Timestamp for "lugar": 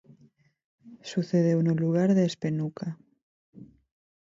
1.83-2.09